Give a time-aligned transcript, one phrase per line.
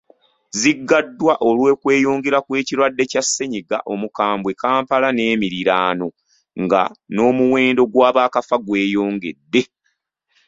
[0.59, 6.07] Ziggaddwa olw’okweyongera kw’ekirwadde kya ssennyiga omukambwemu Kampala n’emiriraano
[6.63, 6.81] nga
[7.13, 9.61] n’omuwendo gw’abaakafa gweyongedde.